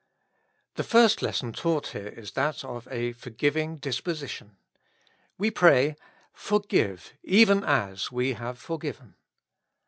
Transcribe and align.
The 0.77 0.83
first 0.83 1.21
lesson 1.21 1.53
taught 1.53 1.89
here 1.89 2.07
is 2.07 2.31
that 2.31 2.63
of 2.65 2.87
a 2.89 3.11
forgiving 3.13 3.75
disposition. 3.77 4.57
We 5.37 5.51
pray, 5.51 5.95
"Forgive, 6.33 7.13
even 7.21 7.63
as 7.63 8.11
we 8.11 8.33
have 8.33 8.57
forgiven." 8.57 9.13